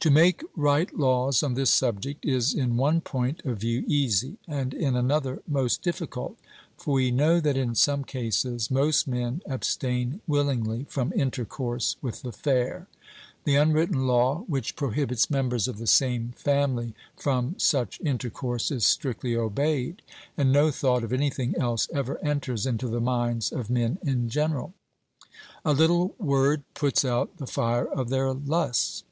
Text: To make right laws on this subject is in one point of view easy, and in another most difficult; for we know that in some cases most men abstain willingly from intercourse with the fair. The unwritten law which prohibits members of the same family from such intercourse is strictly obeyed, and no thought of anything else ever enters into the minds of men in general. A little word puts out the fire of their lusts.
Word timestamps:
To 0.00 0.10
make 0.10 0.42
right 0.56 0.92
laws 0.98 1.40
on 1.44 1.54
this 1.54 1.70
subject 1.70 2.24
is 2.26 2.54
in 2.54 2.76
one 2.76 3.00
point 3.00 3.40
of 3.44 3.58
view 3.58 3.84
easy, 3.86 4.36
and 4.48 4.74
in 4.74 4.96
another 4.96 5.42
most 5.46 5.80
difficult; 5.80 6.36
for 6.76 6.94
we 6.94 7.12
know 7.12 7.38
that 7.38 7.56
in 7.56 7.76
some 7.76 8.02
cases 8.02 8.68
most 8.68 9.06
men 9.06 9.42
abstain 9.46 10.20
willingly 10.26 10.86
from 10.88 11.12
intercourse 11.14 11.94
with 12.02 12.22
the 12.22 12.32
fair. 12.32 12.88
The 13.44 13.54
unwritten 13.54 14.08
law 14.08 14.40
which 14.48 14.74
prohibits 14.74 15.30
members 15.30 15.68
of 15.68 15.78
the 15.78 15.86
same 15.86 16.30
family 16.34 16.92
from 17.16 17.54
such 17.56 18.00
intercourse 18.00 18.72
is 18.72 18.84
strictly 18.84 19.36
obeyed, 19.36 20.02
and 20.36 20.50
no 20.50 20.72
thought 20.72 21.04
of 21.04 21.12
anything 21.12 21.54
else 21.56 21.88
ever 21.92 22.18
enters 22.24 22.66
into 22.66 22.88
the 22.88 23.00
minds 23.00 23.52
of 23.52 23.70
men 23.70 23.98
in 24.02 24.28
general. 24.28 24.74
A 25.64 25.72
little 25.72 26.16
word 26.18 26.64
puts 26.74 27.04
out 27.04 27.36
the 27.36 27.46
fire 27.46 27.86
of 27.86 28.08
their 28.08 28.32
lusts. 28.34 29.02